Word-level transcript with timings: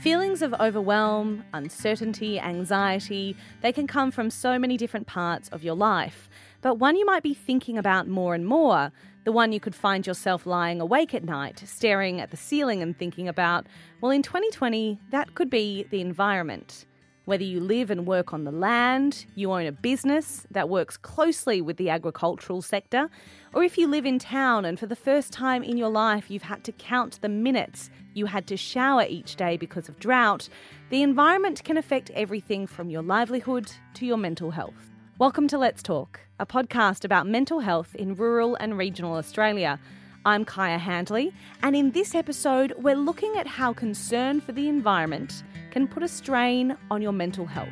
Feelings 0.00 0.42
of 0.42 0.54
overwhelm, 0.54 1.42
uncertainty, 1.52 2.38
anxiety, 2.38 3.34
they 3.62 3.72
can 3.72 3.86
come 3.86 4.10
from 4.10 4.30
so 4.30 4.58
many 4.58 4.76
different 4.76 5.06
parts 5.06 5.48
of 5.48 5.64
your 5.64 5.74
life. 5.74 6.28
But 6.60 6.74
one 6.76 6.96
you 6.96 7.04
might 7.06 7.22
be 7.22 7.34
thinking 7.34 7.76
about 7.78 8.06
more 8.06 8.34
and 8.34 8.46
more, 8.46 8.92
the 9.24 9.32
one 9.32 9.52
you 9.52 9.58
could 9.58 9.74
find 9.74 10.06
yourself 10.06 10.46
lying 10.46 10.80
awake 10.80 11.14
at 11.14 11.24
night, 11.24 11.62
staring 11.66 12.20
at 12.20 12.30
the 12.30 12.36
ceiling 12.36 12.82
and 12.82 12.96
thinking 12.96 13.26
about, 13.26 13.66
well, 14.00 14.12
in 14.12 14.22
2020, 14.22 15.00
that 15.10 15.34
could 15.34 15.50
be 15.50 15.84
the 15.90 16.00
environment. 16.00 16.86
Whether 17.26 17.42
you 17.42 17.58
live 17.58 17.90
and 17.90 18.06
work 18.06 18.32
on 18.32 18.44
the 18.44 18.52
land, 18.52 19.26
you 19.34 19.50
own 19.50 19.66
a 19.66 19.72
business 19.72 20.46
that 20.52 20.68
works 20.68 20.96
closely 20.96 21.60
with 21.60 21.76
the 21.76 21.90
agricultural 21.90 22.62
sector, 22.62 23.10
or 23.52 23.64
if 23.64 23.76
you 23.76 23.88
live 23.88 24.06
in 24.06 24.20
town 24.20 24.64
and 24.64 24.78
for 24.78 24.86
the 24.86 24.94
first 24.94 25.32
time 25.32 25.64
in 25.64 25.76
your 25.76 25.88
life 25.88 26.30
you've 26.30 26.44
had 26.44 26.62
to 26.62 26.70
count 26.70 27.18
the 27.22 27.28
minutes 27.28 27.90
you 28.14 28.26
had 28.26 28.46
to 28.46 28.56
shower 28.56 29.04
each 29.08 29.34
day 29.34 29.56
because 29.56 29.88
of 29.88 29.98
drought, 29.98 30.48
the 30.90 31.02
environment 31.02 31.64
can 31.64 31.76
affect 31.76 32.10
everything 32.10 32.64
from 32.64 32.90
your 32.90 33.02
livelihood 33.02 33.72
to 33.94 34.06
your 34.06 34.18
mental 34.18 34.52
health. 34.52 34.92
Welcome 35.18 35.48
to 35.48 35.58
Let's 35.58 35.82
Talk, 35.82 36.20
a 36.38 36.46
podcast 36.46 37.04
about 37.04 37.26
mental 37.26 37.58
health 37.58 37.96
in 37.96 38.14
rural 38.14 38.54
and 38.60 38.78
regional 38.78 39.16
Australia. 39.16 39.80
I'm 40.24 40.44
Kia 40.44 40.78
Handley, 40.78 41.32
and 41.64 41.74
in 41.74 41.90
this 41.90 42.14
episode, 42.14 42.72
we're 42.78 42.94
looking 42.94 43.36
at 43.36 43.48
how 43.48 43.72
concern 43.72 44.40
for 44.40 44.52
the 44.52 44.68
environment 44.68 45.42
can 45.76 45.86
put 45.86 46.02
a 46.02 46.08
strain 46.08 46.74
on 46.90 47.02
your 47.02 47.12
mental 47.12 47.44
health. 47.44 47.68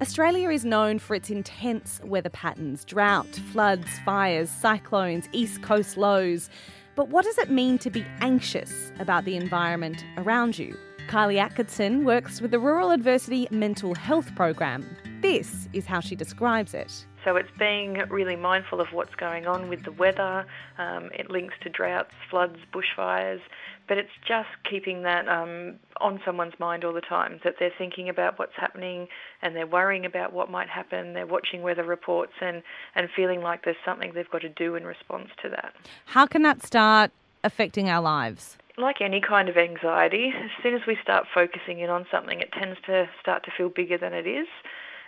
Australia 0.00 0.50
is 0.50 0.64
known 0.64 1.00
for 1.00 1.16
its 1.16 1.30
intense 1.30 2.00
weather 2.04 2.30
patterns 2.30 2.84
drought, 2.84 3.26
floods, 3.50 3.88
fires, 4.04 4.50
cyclones, 4.50 5.28
east 5.32 5.62
coast 5.62 5.96
lows. 5.96 6.48
But 6.94 7.08
what 7.08 7.24
does 7.24 7.38
it 7.38 7.50
mean 7.50 7.76
to 7.78 7.90
be 7.90 8.06
anxious 8.20 8.92
about 9.00 9.24
the 9.24 9.34
environment 9.34 10.04
around 10.16 10.60
you? 10.60 10.78
Kylie 11.08 11.40
Atkinson 11.40 12.04
works 12.04 12.40
with 12.40 12.52
the 12.52 12.60
Rural 12.60 12.92
Adversity 12.92 13.48
Mental 13.50 13.96
Health 13.96 14.32
Program. 14.36 14.86
This 15.22 15.68
is 15.72 15.86
how 15.86 15.98
she 15.98 16.14
describes 16.14 16.72
it. 16.72 17.04
So 17.24 17.36
it's 17.36 17.50
being 17.58 17.94
really 18.10 18.36
mindful 18.36 18.80
of 18.80 18.88
what's 18.92 19.14
going 19.14 19.46
on 19.46 19.68
with 19.68 19.82
the 19.84 19.92
weather. 19.92 20.46
Um, 20.78 21.10
it 21.12 21.30
links 21.30 21.54
to 21.62 21.68
droughts, 21.68 22.12
floods, 22.30 22.58
bushfires, 22.72 23.40
but 23.88 23.98
it's 23.98 24.10
just 24.26 24.48
keeping 24.68 25.02
that 25.02 25.28
um, 25.28 25.76
on 26.00 26.20
someone's 26.24 26.58
mind 26.58 26.84
all 26.84 26.92
the 26.92 27.00
time. 27.00 27.40
That 27.44 27.54
they're 27.58 27.72
thinking 27.76 28.08
about 28.08 28.38
what's 28.38 28.56
happening 28.56 29.08
and 29.42 29.56
they're 29.56 29.66
worrying 29.66 30.04
about 30.04 30.32
what 30.32 30.50
might 30.50 30.68
happen. 30.68 31.14
They're 31.14 31.26
watching 31.26 31.62
weather 31.62 31.84
reports 31.84 32.32
and 32.40 32.62
and 32.94 33.08
feeling 33.14 33.40
like 33.40 33.64
there's 33.64 33.76
something 33.84 34.12
they've 34.14 34.30
got 34.30 34.42
to 34.42 34.48
do 34.48 34.74
in 34.76 34.84
response 34.84 35.28
to 35.42 35.48
that. 35.50 35.74
How 36.06 36.26
can 36.26 36.42
that 36.42 36.64
start 36.64 37.10
affecting 37.42 37.88
our 37.88 38.00
lives? 38.00 38.58
like 38.78 39.00
any 39.00 39.20
kind 39.20 39.48
of 39.48 39.56
anxiety, 39.56 40.32
as 40.34 40.50
soon 40.62 40.74
as 40.74 40.82
we 40.86 40.96
start 41.02 41.26
focusing 41.34 41.80
in 41.80 41.90
on 41.90 42.06
something, 42.10 42.40
it 42.40 42.52
tends 42.52 42.78
to 42.86 43.08
start 43.20 43.44
to 43.44 43.50
feel 43.56 43.68
bigger 43.68 43.98
than 43.98 44.14
it 44.14 44.26
is. 44.26 44.46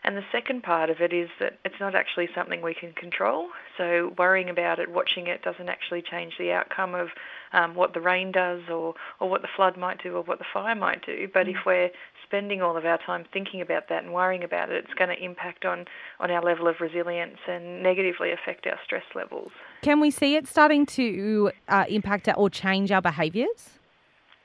And 0.02 0.16
the 0.16 0.24
second 0.32 0.62
part 0.62 0.88
of 0.88 1.00
it 1.00 1.12
is 1.12 1.28
that 1.40 1.58
it's 1.64 1.78
not 1.78 1.94
actually 1.94 2.28
something 2.34 2.62
we 2.62 2.74
can 2.74 2.92
control. 2.92 3.48
So 3.76 4.14
worrying 4.18 4.48
about 4.48 4.78
it, 4.78 4.90
watching 4.90 5.26
it, 5.26 5.42
doesn't 5.42 5.68
actually 5.68 6.02
change 6.02 6.34
the 6.38 6.52
outcome 6.52 6.94
of 6.94 7.08
um, 7.52 7.74
what 7.74 7.92
the 7.92 8.00
rain 8.00 8.32
does 8.32 8.62
or, 8.70 8.94
or 9.18 9.28
what 9.28 9.42
the 9.42 9.48
flood 9.54 9.76
might 9.76 10.02
do 10.02 10.16
or 10.16 10.22
what 10.22 10.38
the 10.38 10.44
fire 10.52 10.74
might 10.74 11.04
do. 11.04 11.28
But 11.32 11.46
mm. 11.46 11.50
if 11.50 11.66
we're 11.66 11.90
spending 12.24 12.62
all 12.62 12.76
of 12.76 12.84
our 12.84 12.98
time 12.98 13.24
thinking 13.32 13.60
about 13.60 13.88
that 13.88 14.04
and 14.04 14.14
worrying 14.14 14.44
about 14.44 14.70
it, 14.70 14.84
it's 14.84 14.94
going 14.94 15.10
to 15.10 15.22
impact 15.22 15.64
on, 15.64 15.84
on 16.18 16.30
our 16.30 16.42
level 16.42 16.68
of 16.68 16.76
resilience 16.80 17.38
and 17.46 17.82
negatively 17.82 18.32
affect 18.32 18.66
our 18.66 18.78
stress 18.84 19.04
levels. 19.14 19.50
Can 19.82 20.00
we 20.00 20.10
see 20.10 20.36
it 20.36 20.46
starting 20.46 20.86
to 20.86 21.50
uh, 21.68 21.84
impact 21.88 22.28
or 22.36 22.48
change 22.48 22.92
our 22.92 23.02
behaviours? 23.02 23.79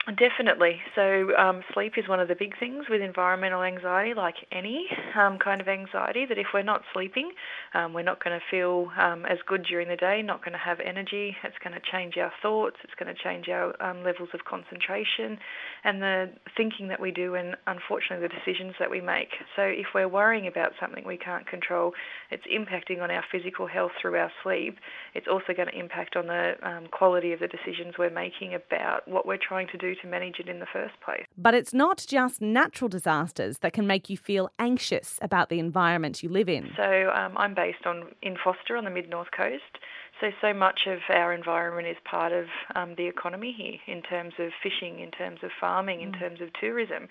Definitely. 0.05 0.81
So, 0.93 1.35
um, 1.35 1.63
sleep 1.73 1.93
is 1.97 2.07
one 2.07 2.19
of 2.19 2.27
the 2.27 2.35
big 2.35 2.59
things 2.59 2.85
with 2.91 3.01
environmental 3.01 3.63
anxiety, 3.63 4.13
like 4.13 4.35
any 4.51 4.85
um, 5.19 5.39
kind 5.39 5.59
of 5.59 5.67
anxiety, 5.67 6.27
that 6.27 6.37
if 6.37 6.45
we're 6.53 6.61
not 6.61 6.83
sleeping, 6.93 7.31
um, 7.73 7.91
we're 7.91 8.03
not 8.03 8.23
going 8.23 8.39
to 8.39 8.45
feel 8.51 8.91
um, 8.99 9.25
as 9.25 9.39
good 9.47 9.65
during 9.65 9.87
the 9.87 9.95
day, 9.95 10.21
not 10.21 10.45
going 10.45 10.51
to 10.51 10.59
have 10.59 10.79
energy. 10.79 11.35
It's 11.43 11.57
going 11.63 11.73
to 11.73 11.81
change 11.91 12.17
our 12.17 12.31
thoughts, 12.43 12.75
it's 12.83 12.93
going 12.99 13.13
to 13.13 13.19
change 13.23 13.49
our 13.49 13.73
um, 13.81 14.03
levels 14.03 14.29
of 14.35 14.45
concentration 14.45 15.39
and 15.83 15.99
the 15.99 16.29
thinking 16.55 16.87
that 16.89 17.01
we 17.01 17.09
do, 17.09 17.33
and 17.33 17.55
unfortunately, 17.65 18.27
the 18.27 18.33
decisions 18.45 18.75
that 18.79 18.91
we 18.91 19.01
make. 19.01 19.29
So, 19.55 19.63
if 19.63 19.87
we're 19.95 20.07
worrying 20.07 20.45
about 20.45 20.73
something 20.79 21.03
we 21.03 21.17
can't 21.17 21.47
control, 21.47 21.93
it's 22.29 22.45
impacting 22.45 23.01
on 23.01 23.09
our 23.09 23.23
physical 23.31 23.65
health 23.65 23.91
through 23.99 24.17
our 24.17 24.31
sleep. 24.43 24.77
It's 25.15 25.27
also 25.27 25.53
going 25.57 25.69
to 25.69 25.79
impact 25.79 26.15
on 26.15 26.27
the 26.27 26.53
um, 26.61 26.85
quality 26.91 27.33
of 27.33 27.39
the 27.39 27.47
decisions 27.47 27.95
we're 27.97 28.11
making 28.11 28.53
about 28.53 29.07
what 29.07 29.25
we're 29.25 29.39
trying 29.41 29.67
to 29.69 29.77
do 29.79 29.94
to 30.01 30.07
manage 30.07 30.39
it 30.39 30.47
in 30.47 30.59
the 30.59 30.65
first 30.71 30.93
place. 31.03 31.25
But 31.37 31.53
it's 31.53 31.73
not 31.73 32.05
just 32.07 32.41
natural 32.41 32.89
disasters 32.89 33.59
that 33.59 33.73
can 33.73 33.87
make 33.87 34.09
you 34.09 34.17
feel 34.17 34.49
anxious 34.59 35.19
about 35.21 35.49
the 35.49 35.59
environment 35.59 36.23
you 36.23 36.29
live 36.29 36.49
in. 36.49 36.71
So 36.75 37.11
um, 37.15 37.37
I'm 37.37 37.55
based 37.55 37.85
on 37.85 38.09
in 38.21 38.37
Foster 38.43 38.77
on 38.77 38.85
the 38.85 38.91
mid 38.91 39.09
north 39.09 39.29
coast. 39.35 39.79
So, 40.21 40.27
so 40.41 40.53
much 40.53 40.87
of 40.87 40.99
our 41.09 41.33
environment 41.33 41.89
is 41.89 41.97
part 42.09 42.31
of 42.31 42.45
um, 42.73 42.95
the 42.95 43.05
economy 43.05 43.53
here 43.55 43.79
in 43.93 44.01
terms 44.01 44.33
of 44.39 44.51
fishing, 44.63 44.99
in 45.01 45.11
terms 45.11 45.39
of 45.43 45.51
farming, 45.59 45.99
in 45.99 46.13
mm. 46.13 46.19
terms 46.19 46.39
of 46.39 46.53
tourism. 46.53 47.09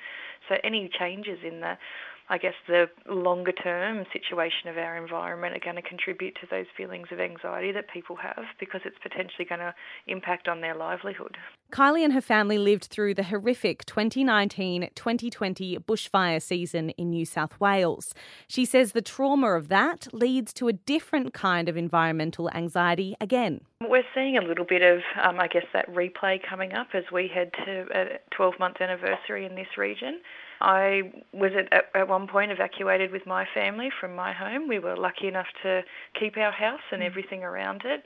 So, 0.49 0.57
any 0.65 0.89
changes 0.99 1.39
in 1.47 1.61
the 1.61 1.77
I 2.29 2.39
guess 2.39 2.55
the 2.67 2.87
longer 3.07 3.53
term 3.53 4.05
situation 4.13 4.69
of 4.69 4.79
our 4.79 4.97
environment 4.97 5.55
are 5.55 5.61
going 5.61 5.77
to 5.77 5.83
contribute 5.83 6.35
to 6.41 6.47
those 6.51 6.67
feelings 6.75 7.09
of 7.11 7.21
anxiety 7.21 7.71
that 7.73 7.91
people 7.91 8.17
have 8.17 8.45
because 8.59 8.81
it's 8.85 8.97
potentially 9.03 9.45
going 9.45 9.61
to 9.61 9.75
impact 10.07 10.49
on 10.49 10.63
their 10.63 10.75
livelihood. 10.75 11.37
Kylie 11.71 12.03
and 12.03 12.13
her 12.13 12.23
family 12.23 12.57
lived 12.57 12.85
through 12.85 13.15
the 13.15 13.25
horrific 13.25 13.85
2019 13.85 14.89
2020 14.95 15.79
bushfire 15.79 16.41
season 16.41 16.91
in 16.91 17.11
New 17.11 17.27
South 17.27 17.61
Wales. 17.61 18.15
She 18.49 18.65
says 18.65 18.93
the 18.93 19.03
trauma 19.03 19.49
of 19.49 19.69
that 19.69 20.09
leads 20.15 20.53
to 20.55 20.69
a 20.69 20.73
different 20.73 21.35
kind 21.35 21.69
of 21.69 21.77
environmental 21.77 22.51
anxiety 22.53 23.17
again. 23.21 23.61
We're 23.83 24.05
seeing 24.15 24.39
a 24.39 24.43
little 24.43 24.65
bit 24.65 24.83
of, 24.83 25.01
um, 25.23 25.39
I 25.41 25.49
guess, 25.49 25.67
that 25.75 25.93
replay 25.93 26.41
coming 26.49 26.73
up 26.73 26.89
as 26.95 27.05
we 27.13 27.29
head 27.29 27.51
to 27.67 27.87
a 27.95 28.05
12 28.35 28.55
month 28.59 28.81
anniversary 28.81 29.45
in 29.45 29.57
this 29.57 29.77
region. 29.77 30.21
I 30.65 31.13
was 31.35 31.53
at, 31.59 31.85
at 31.95 32.09
one 32.09 32.27
point 32.27 32.51
evacuated 32.51 33.13
with 33.13 33.27
my 33.27 33.47
family 33.53 33.91
from 34.01 34.17
my 34.17 34.33
home. 34.33 34.67
We 34.67 34.79
were 34.79 34.97
lucky 34.97 35.29
enough 35.29 35.47
to 35.63 35.83
keep 36.19 36.39
our 36.39 36.53
house 36.53 36.81
and 36.91 37.03
mm. 37.03 37.07
everything 37.07 37.45
around 37.45 37.83
it. 37.85 38.03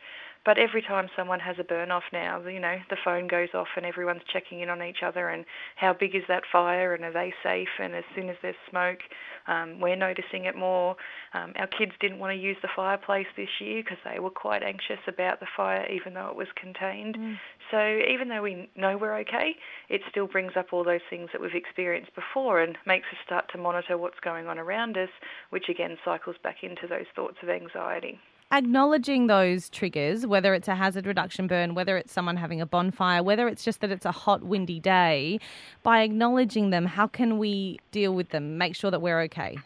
But 0.49 0.57
every 0.57 0.81
time 0.81 1.11
someone 1.15 1.41
has 1.41 1.57
a 1.59 1.63
burn 1.63 1.91
off 1.91 2.05
now, 2.11 2.41
you 2.41 2.59
know, 2.59 2.79
the 2.89 2.97
phone 3.05 3.29
goes 3.29 3.51
off 3.53 3.69
and 3.77 3.85
everyone's 3.85 4.23
checking 4.33 4.61
in 4.61 4.71
on 4.71 4.83
each 4.83 5.03
other 5.05 5.29
and 5.29 5.45
how 5.77 5.93
big 5.93 6.15
is 6.15 6.23
that 6.29 6.43
fire 6.51 6.95
and 6.95 7.05
are 7.05 7.13
they 7.13 7.35
safe? 7.43 7.69
And 7.79 7.95
as 7.95 8.05
soon 8.15 8.31
as 8.31 8.37
there's 8.41 8.57
smoke, 8.71 9.01
um, 9.47 9.79
we're 9.79 9.95
noticing 9.95 10.47
it 10.47 10.57
more. 10.57 10.97
Um, 11.35 11.53
our 11.57 11.67
kids 11.67 11.93
didn't 12.01 12.19
want 12.19 12.35
to 12.35 12.43
use 12.43 12.57
the 12.63 12.71
fireplace 12.75 13.27
this 13.37 13.51
year 13.61 13.83
because 13.83 13.99
they 14.11 14.21
were 14.21 14.31
quite 14.31 14.63
anxious 14.63 15.01
about 15.07 15.39
the 15.39 15.47
fire, 15.55 15.87
even 15.93 16.15
though 16.15 16.29
it 16.29 16.37
was 16.37 16.49
contained. 16.57 17.19
Mm. 17.19 17.37
So 17.71 18.11
even 18.11 18.31
though 18.31 18.41
we 18.41 18.71
know 18.75 18.97
we're 18.97 19.19
okay, 19.19 19.53
it 19.91 20.01
still 20.11 20.29
brings 20.29 20.53
up 20.57 20.73
all 20.73 20.83
those 20.83 21.05
things 21.11 21.29
that 21.35 21.43
we've 21.43 21.55
experienced 21.55 22.15
before 22.15 22.63
and 22.63 22.79
makes 22.87 23.05
us 23.13 23.19
start 23.27 23.51
to 23.53 23.59
monitor 23.59 23.99
what's 23.99 24.21
going 24.21 24.47
on 24.47 24.59
around 24.59 24.97
us, 24.97 25.11
which 25.51 25.69
again 25.69 25.99
cycles 26.07 26.37
back 26.43 26.63
into 26.63 26.87
those 26.89 27.05
thoughts 27.15 27.37
of 27.43 27.51
anxiety 27.51 28.19
acknowledging 28.51 29.27
those 29.27 29.69
triggers, 29.69 30.27
whether 30.27 30.55
it's 30.55 30.69
a 30.69 30.75
hazard 30.75 31.07
reduction 31.07 31.47
burn, 31.47 31.75
whether 31.75 31.97
it's 31.97 32.13
someone 32.13 32.37
having 32.37 32.61
a 32.61 32.67
bonfire, 32.67 33.23
whether 33.23 33.47
it's 33.49 33.65
just 33.65 33.81
that 33.81 33.91
it's 33.91 34.07
a 34.07 34.13
hot, 34.13 34.43
windy 34.43 34.81
day, 34.81 35.39
by 35.83 36.03
acknowledging 36.03 36.71
them, 36.71 36.87
how 36.87 37.07
can 37.07 37.39
we 37.39 37.79
deal 37.91 38.15
with 38.15 38.31
them, 38.31 38.57
make 38.57 38.75
sure 38.75 38.91
that 38.91 39.03
we're 39.03 39.21
okay? 39.23 39.59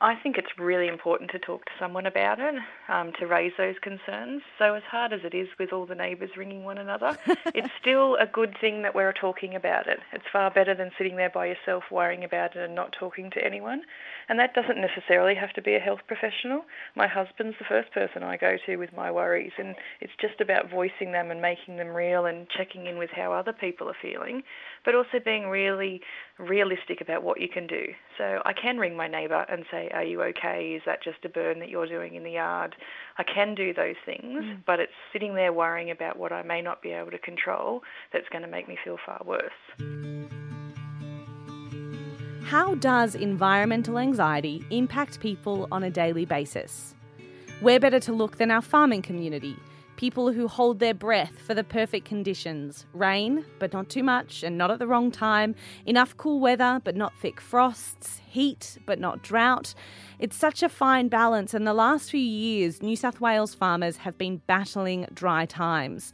I 0.00 0.14
think 0.14 0.38
it's 0.38 0.56
really 0.56 0.86
important 0.86 1.32
to 1.32 1.40
talk 1.40 1.64
to 1.64 1.72
someone 1.76 2.06
about 2.06 2.38
it, 2.38 2.54
um, 2.88 3.12
to 3.18 3.26
raise 3.26 3.52
those 3.58 3.74
concerns. 3.82 4.42
So, 4.56 4.74
as 4.74 4.84
hard 4.88 5.12
as 5.12 5.20
it 5.24 5.34
is 5.34 5.48
with 5.58 5.72
all 5.72 5.86
the 5.86 5.96
neighbours 5.96 6.30
ringing 6.36 6.62
one 6.62 6.78
another, 6.78 7.18
it's 7.46 7.72
still 7.80 8.14
a 8.20 8.26
good 8.26 8.56
thing 8.60 8.82
that 8.82 8.94
we're 8.94 9.12
talking 9.12 9.56
about 9.56 9.88
it. 9.88 9.98
It's 10.12 10.24
far 10.32 10.52
better 10.52 10.72
than 10.72 10.92
sitting 10.96 11.16
there 11.16 11.30
by 11.30 11.46
yourself 11.46 11.82
worrying 11.90 12.22
about 12.22 12.54
it 12.54 12.62
and 12.62 12.76
not 12.76 12.92
talking 12.92 13.28
to 13.32 13.44
anyone. 13.44 13.82
And 14.28 14.38
that 14.38 14.54
doesn't 14.54 14.80
necessarily 14.80 15.34
have 15.34 15.52
to 15.54 15.62
be 15.62 15.74
a 15.74 15.80
health 15.80 16.00
professional. 16.06 16.62
My 16.94 17.08
husband's 17.08 17.56
the 17.58 17.64
first 17.64 17.92
person 17.92 18.22
I 18.22 18.36
go 18.36 18.56
to 18.66 18.76
with 18.76 18.92
my 18.94 19.10
worries, 19.10 19.52
and 19.58 19.74
it's 20.00 20.12
just 20.20 20.40
about 20.40 20.70
voicing 20.70 21.10
them 21.10 21.32
and 21.32 21.42
making 21.42 21.76
them 21.76 21.88
real 21.88 22.26
and 22.26 22.46
checking 22.56 22.86
in 22.86 22.98
with 22.98 23.10
how 23.10 23.32
other 23.32 23.52
people 23.52 23.88
are 23.88 23.96
feeling, 24.00 24.44
but 24.84 24.94
also 24.94 25.18
being 25.24 25.48
really 25.48 26.02
realistic 26.38 27.00
about 27.00 27.24
what 27.24 27.40
you 27.40 27.48
can 27.48 27.66
do. 27.66 27.86
So 28.18 28.42
I 28.44 28.52
can 28.52 28.78
ring 28.78 28.96
my 28.96 29.06
neighbour 29.06 29.46
and 29.48 29.64
say, 29.70 29.88
Are 29.94 30.02
you 30.02 30.22
okay? 30.24 30.74
Is 30.76 30.82
that 30.84 31.02
just 31.02 31.24
a 31.24 31.28
burn 31.28 31.60
that 31.60 31.68
you're 31.68 31.86
doing 31.86 32.16
in 32.16 32.24
the 32.24 32.32
yard? 32.32 32.74
I 33.16 33.22
can 33.22 33.54
do 33.54 33.72
those 33.72 33.94
things, 34.04 34.44
mm. 34.44 34.58
but 34.66 34.80
it's 34.80 34.92
sitting 35.12 35.34
there 35.34 35.52
worrying 35.52 35.90
about 35.90 36.18
what 36.18 36.32
I 36.32 36.42
may 36.42 36.60
not 36.60 36.82
be 36.82 36.90
able 36.90 37.12
to 37.12 37.18
control 37.18 37.82
that's 38.12 38.28
going 38.28 38.42
to 38.42 38.48
make 38.48 38.68
me 38.68 38.76
feel 38.84 38.98
far 39.06 39.22
worse. 39.24 39.52
How 42.44 42.74
does 42.74 43.14
environmental 43.14 43.98
anxiety 43.98 44.64
impact 44.70 45.20
people 45.20 45.68
on 45.70 45.84
a 45.84 45.90
daily 45.90 46.24
basis? 46.24 46.94
Where 47.60 47.78
better 47.78 48.00
to 48.00 48.12
look 48.12 48.38
than 48.38 48.50
our 48.50 48.62
farming 48.62 49.02
community? 49.02 49.56
People 49.98 50.30
who 50.30 50.46
hold 50.46 50.78
their 50.78 50.94
breath 50.94 51.40
for 51.44 51.54
the 51.54 51.64
perfect 51.64 52.06
conditions 52.06 52.86
rain, 52.92 53.44
but 53.58 53.72
not 53.72 53.88
too 53.88 54.04
much 54.04 54.44
and 54.44 54.56
not 54.56 54.70
at 54.70 54.78
the 54.78 54.86
wrong 54.86 55.10
time, 55.10 55.56
enough 55.86 56.16
cool 56.16 56.38
weather, 56.38 56.80
but 56.84 56.94
not 56.94 57.12
thick 57.20 57.40
frosts, 57.40 58.20
heat, 58.28 58.78
but 58.86 59.00
not 59.00 59.24
drought. 59.24 59.74
It's 60.20 60.36
such 60.36 60.62
a 60.62 60.68
fine 60.68 61.08
balance, 61.08 61.52
and 61.52 61.66
the 61.66 61.74
last 61.74 62.12
few 62.12 62.20
years, 62.20 62.80
New 62.80 62.94
South 62.94 63.20
Wales 63.20 63.56
farmers 63.56 63.96
have 63.96 64.16
been 64.16 64.40
battling 64.46 65.04
dry 65.12 65.46
times. 65.46 66.12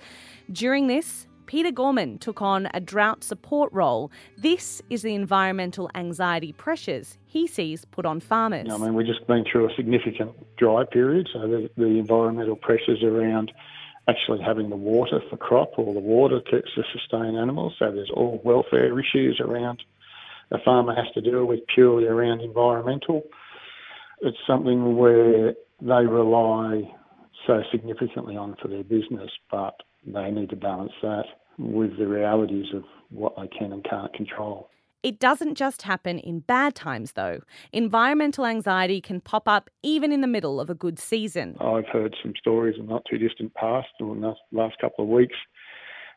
During 0.51 0.87
this, 0.87 1.27
Peter 1.55 1.71
Gorman 1.71 2.19
took 2.19 2.43
on 2.43 2.67
a 2.75 2.81
drought 2.81 3.23
support 3.23 3.73
role. 3.73 4.11
This 4.37 4.83
is 4.91 5.03
the 5.03 5.15
environmental 5.15 5.89
anxiety 5.95 6.53
pressures 6.53 7.17
he 7.27 7.47
sees 7.47 7.85
put 7.85 8.05
on 8.05 8.19
farmers. 8.19 8.67
I 8.69 8.77
mean, 8.77 8.95
we've 8.95 9.07
just 9.07 9.25
been 9.29 9.45
through 9.45 9.71
a 9.71 9.75
significant 9.77 10.33
dry 10.57 10.83
period, 10.85 11.29
so 11.33 11.43
the, 11.43 11.71
the 11.77 11.87
environmental 11.87 12.57
pressures 12.57 13.05
around 13.05 13.53
actually 14.09 14.43
having 14.43 14.69
the 14.69 14.75
water 14.75 15.21
for 15.31 15.37
crop 15.37 15.79
or 15.79 15.95
the 15.95 16.01
water 16.01 16.41
to, 16.41 16.61
to 16.61 16.83
sustain 16.93 17.37
animals. 17.37 17.75
So 17.79 17.93
there's 17.93 18.11
all 18.13 18.41
welfare 18.43 18.99
issues 18.99 19.39
around 19.39 19.81
a 20.51 20.59
farmer 20.59 20.93
has 20.97 21.07
to 21.15 21.21
deal 21.21 21.45
with 21.45 21.61
purely 21.73 22.09
around 22.09 22.41
environmental. 22.41 23.23
It's 24.23 24.37
something 24.45 24.97
where 24.97 25.55
they 25.81 26.05
rely 26.05 26.93
so 27.47 27.63
significantly 27.71 28.37
on 28.37 28.57
for 28.61 28.67
their 28.67 28.83
business, 28.83 29.31
but 29.53 29.77
they 30.05 30.33
need 30.33 30.51
to 30.51 30.57
balance 30.57 30.93
that 31.01 31.27
with 31.59 31.97
the 31.99 32.07
realities 32.07 32.67
of 32.75 32.85
what 33.11 33.35
they 33.37 33.49
can 33.49 33.73
and 33.73 33.85
can't 33.85 34.13
control. 34.15 34.71
It 35.05 35.19
doesn't 35.19 35.57
just 35.57 35.83
happen 35.83 36.19
in 36.19 36.41
bad 36.41 36.75
times, 36.75 37.13
though. 37.13 37.41
Environmental 37.75 38.47
anxiety 38.47 39.03
can 39.03 39.21
pop 39.21 39.47
up 39.47 39.69
even 39.83 40.13
in 40.13 40.23
the 40.23 40.27
middle 40.27 40.59
of 40.59 40.71
a 40.71 40.75
good 40.75 40.99
season. 40.99 41.57
I've 41.61 41.87
heard 41.89 42.17
some 42.23 42.33
stories 42.39 42.77
in 42.79 42.87
not 42.87 43.03
too 43.09 43.19
distant 43.19 43.53
past, 43.53 43.89
in 44.01 44.23
the 44.23 44.35
last 44.51 44.79
couple 44.81 45.05
of 45.05 45.11
weeks, 45.11 45.37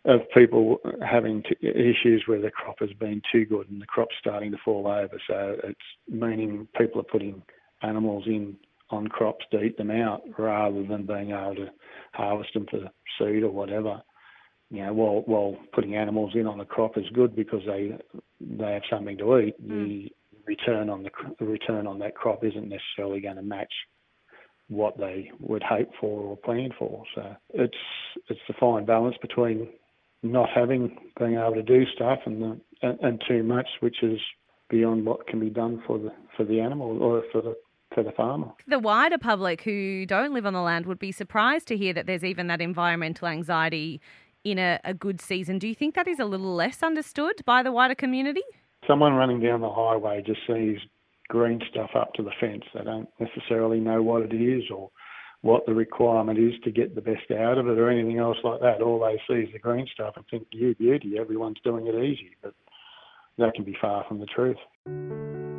of 0.05 0.21
people 0.33 0.77
having 1.05 1.43
issues 1.61 2.23
where 2.27 2.39
the 2.39 2.49
crop 2.49 2.77
has 2.79 2.93
been 2.93 3.21
too 3.29 3.45
good 3.45 3.69
and 3.69 3.81
the 3.81 3.85
crop's 3.85 4.15
starting 4.21 4.51
to 4.51 4.57
fall 4.63 4.87
over. 4.87 5.19
So 5.27 5.57
it's 5.65 5.79
meaning 6.07 6.65
people 6.77 7.01
are 7.01 7.11
putting 7.11 7.43
animals 7.81 8.23
in 8.25 8.55
on 8.89 9.09
crops 9.09 9.45
to 9.51 9.61
eat 9.61 9.77
them 9.77 9.91
out 9.91 10.21
rather 10.37 10.81
than 10.83 11.05
being 11.05 11.31
able 11.31 11.55
to 11.55 11.67
harvest 12.13 12.53
them 12.53 12.67
for 12.71 12.89
seed 13.19 13.43
or 13.43 13.51
whatever 13.51 14.01
you 14.69 14.85
know, 14.85 14.93
while 14.93 15.23
while 15.25 15.57
putting 15.73 15.95
animals 15.95 16.31
in 16.35 16.45
on 16.45 16.57
the 16.57 16.65
crop 16.65 16.97
is 16.97 17.05
good 17.13 17.35
because 17.35 17.61
they 17.65 17.97
they 18.41 18.73
have 18.73 18.81
something 18.89 19.17
to 19.17 19.39
eat, 19.39 19.55
mm. 19.65 19.69
the 19.69 20.11
return 20.45 20.89
on 20.89 21.03
the, 21.03 21.09
the 21.39 21.45
return 21.45 21.87
on 21.87 21.99
that 21.99 22.15
crop 22.15 22.43
isn't 22.43 22.69
necessarily 22.69 23.21
going 23.21 23.35
to 23.35 23.41
match 23.41 23.71
what 24.69 24.97
they 24.97 25.31
would 25.39 25.63
hope 25.63 25.89
for 25.99 26.21
or 26.21 26.37
plan 26.37 26.69
for. 26.77 27.03
So 27.15 27.35
it's 27.53 27.77
it's 28.29 28.39
the 28.47 28.53
fine 28.59 28.85
balance 28.85 29.15
between 29.21 29.69
not 30.23 30.49
having 30.53 30.97
being 31.19 31.35
able 31.35 31.53
to 31.53 31.63
do 31.63 31.85
stuff 31.95 32.19
and 32.25 32.41
the, 32.41 32.59
and, 32.81 32.99
and 33.01 33.23
too 33.27 33.43
much, 33.43 33.67
which 33.79 34.03
is 34.03 34.19
beyond 34.69 35.05
what 35.05 35.27
can 35.27 35.39
be 35.39 35.49
done 35.49 35.81
for 35.87 35.97
the 35.97 36.11
for 36.35 36.43
the 36.43 36.59
animal 36.59 37.01
or 37.01 37.23
for 37.31 37.41
the 37.41 37.55
for 37.93 38.03
the 38.03 38.11
farmer. 38.11 38.51
The 38.67 38.79
wider 38.79 39.17
public 39.17 39.61
who 39.61 40.05
don't 40.05 40.33
live 40.33 40.45
on 40.45 40.53
the 40.53 40.61
land 40.61 40.85
would 40.85 40.99
be 40.99 41.11
surprised 41.11 41.67
to 41.69 41.77
hear 41.77 41.93
that 41.93 42.05
there's 42.05 42.23
even 42.23 42.47
that 42.47 42.59
environmental 42.59 43.27
anxiety 43.27 44.01
in 44.51 44.59
a, 44.59 44.79
a 44.83 44.94
good 44.94 45.21
season. 45.21 45.59
Do 45.59 45.67
you 45.67 45.75
think 45.75 45.95
that 45.95 46.07
is 46.07 46.19
a 46.19 46.25
little 46.25 46.55
less 46.55 46.83
understood 46.83 47.41
by 47.45 47.63
the 47.63 47.71
wider 47.71 47.95
community? 47.95 48.44
Someone 48.88 49.13
running 49.13 49.41
down 49.41 49.61
the 49.61 49.69
highway 49.69 50.23
just 50.25 50.39
sees 50.47 50.77
green 51.27 51.59
stuff 51.69 51.89
up 51.95 52.13
to 52.13 52.23
the 52.23 52.31
fence. 52.39 52.63
They 52.73 52.83
don't 52.83 53.09
necessarily 53.19 53.79
know 53.79 54.01
what 54.01 54.21
it 54.23 54.33
is 54.33 54.63
or 54.73 54.89
what 55.41 55.65
the 55.65 55.73
requirement 55.73 56.39
is 56.39 56.53
to 56.63 56.71
get 56.71 56.95
the 56.95 57.01
best 57.01 57.29
out 57.31 57.57
of 57.57 57.67
it 57.67 57.77
or 57.77 57.89
anything 57.89 58.19
else 58.19 58.38
like 58.44 58.61
that. 58.61 58.81
All 58.81 58.99
they 58.99 59.21
see 59.27 59.41
is 59.41 59.53
the 59.53 59.59
green 59.59 59.88
stuff 59.94 60.13
and 60.15 60.25
think, 60.29 60.47
you 60.51 60.73
beauty, 60.75 61.17
everyone's 61.19 61.59
doing 61.63 61.88
it 61.88 61.95
easy. 61.95 62.35
But 62.41 62.53
that 63.38 63.53
can 63.53 63.65
be 63.65 63.77
far 63.79 64.05
from 64.07 64.19
the 64.19 64.25
truth. 64.25 65.56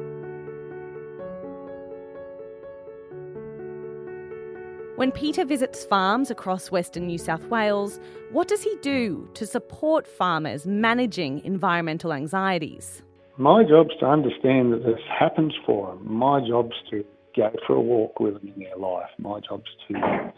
When 4.99 5.13
Peter 5.13 5.45
visits 5.45 5.85
farms 5.85 6.29
across 6.29 6.73
Western 6.73 7.07
New 7.07 7.19
South 7.19 7.47
Wales, 7.51 8.01
what 8.33 8.49
does 8.49 8.65
he 8.65 8.77
do 8.83 9.31
to 9.35 9.47
support 9.47 10.09
farmers 10.09 10.67
managing 10.67 11.39
environmental 11.45 12.13
anxieties? 12.13 13.01
My 13.37 13.63
job's 13.63 13.97
to 14.01 14.07
understand 14.07 14.73
that 14.73 14.83
this 14.85 14.99
happens 15.09 15.55
for 15.65 15.95
them. 15.95 16.13
My 16.13 16.41
job's 16.45 16.75
to 16.91 17.05
go 17.37 17.53
for 17.65 17.77
a 17.77 17.81
walk 17.81 18.19
with 18.19 18.41
them 18.41 18.53
in 18.57 18.65
their 18.65 18.77
life. 18.77 19.09
My 19.19 19.39
job's 19.39 19.71
to 19.87 20.33